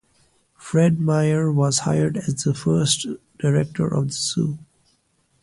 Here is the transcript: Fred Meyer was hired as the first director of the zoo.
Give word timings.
Fred 0.57 0.99
Meyer 0.99 1.51
was 1.51 1.77
hired 1.77 2.17
as 2.17 2.43
the 2.43 2.55
first 2.55 3.05
director 3.37 3.85
of 3.87 4.07
the 4.07 4.13
zoo. 4.13 4.57